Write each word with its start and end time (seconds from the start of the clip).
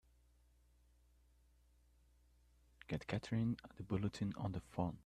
Get 2.87 3.07
Katherine 3.07 3.57
at 3.63 3.77
the 3.77 3.83
Bulletin 3.83 4.33
on 4.37 4.51
the 4.51 4.59
phone! 4.59 4.97